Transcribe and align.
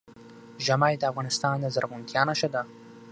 ژمی 0.65 0.93
د 0.97 1.03
افغانستان 1.11 1.55
د 1.59 1.65
زرغونتیا 1.75 2.21
نښه 2.29 2.49
ده. 2.53 2.61